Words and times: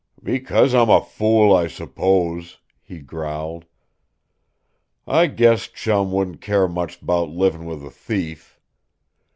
"Because 0.23 0.73
I'm 0.73 0.89
a 0.89 0.99
fool, 0.99 1.55
I 1.55 1.67
s'pose," 1.67 2.57
he 2.81 2.97
growled. 3.01 3.65
"I 5.05 5.27
guess 5.27 5.67
Chum 5.67 6.11
wouldn't 6.11 6.41
care 6.41 6.67
much 6.67 7.05
'bout 7.05 7.29
livin' 7.29 7.65
with 7.65 7.85
a 7.85 7.91
thief. 7.91 8.59